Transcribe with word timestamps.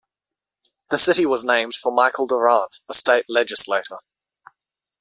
The 0.89 0.97
city 0.97 1.27
was 1.27 1.45
named 1.45 1.75
for 1.75 1.91
Michael 1.91 2.25
Doran, 2.25 2.69
a 2.89 2.93
state 2.95 3.25
legislator. 3.29 3.97